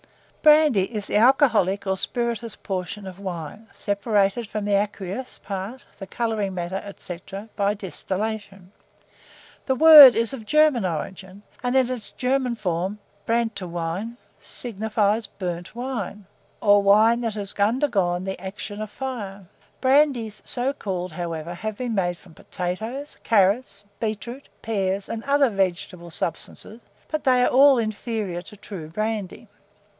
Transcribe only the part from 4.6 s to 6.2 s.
the aqueous part, the